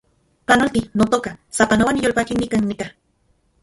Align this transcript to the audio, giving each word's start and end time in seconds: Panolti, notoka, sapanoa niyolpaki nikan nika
Panolti, 0.47 0.81
notoka, 0.99 1.31
sapanoa 1.57 1.93
niyolpaki 1.93 2.33
nikan 2.35 2.65
nika 2.67 2.87